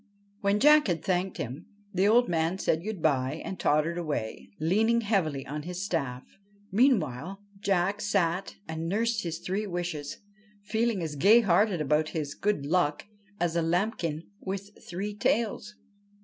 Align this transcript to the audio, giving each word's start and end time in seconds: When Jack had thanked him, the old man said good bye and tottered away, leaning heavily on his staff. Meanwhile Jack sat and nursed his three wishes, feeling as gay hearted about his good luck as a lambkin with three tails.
When 0.39 0.59
Jack 0.59 0.87
had 0.87 1.03
thanked 1.05 1.37
him, 1.37 1.67
the 1.93 2.07
old 2.07 2.27
man 2.27 2.57
said 2.57 2.83
good 2.83 3.03
bye 3.03 3.39
and 3.45 3.59
tottered 3.59 3.99
away, 3.99 4.49
leaning 4.59 5.01
heavily 5.01 5.45
on 5.45 5.61
his 5.61 5.85
staff. 5.85 6.39
Meanwhile 6.71 7.39
Jack 7.59 8.01
sat 8.01 8.55
and 8.67 8.89
nursed 8.89 9.21
his 9.21 9.37
three 9.37 9.67
wishes, 9.67 10.17
feeling 10.63 11.03
as 11.03 11.13
gay 11.15 11.41
hearted 11.41 11.81
about 11.81 12.09
his 12.17 12.33
good 12.33 12.65
luck 12.65 13.05
as 13.39 13.55
a 13.55 13.61
lambkin 13.61 14.23
with 14.39 14.71
three 14.89 15.13
tails. 15.15 15.75